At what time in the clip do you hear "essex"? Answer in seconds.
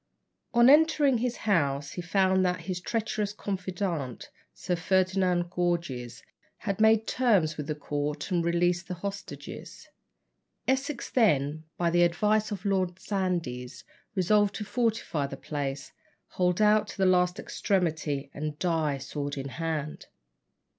10.67-11.07